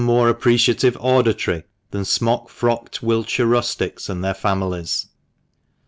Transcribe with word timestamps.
153 0.03 0.17
more 0.17 0.29
appreciative 0.29 0.97
auditory 0.99 1.63
than 1.91 2.03
smock 2.03 2.49
frocked 2.49 3.03
Wiltshire 3.03 3.45
rustics 3.45 4.09
and 4.09 4.23
their 4.23 4.33
families. 4.33 5.05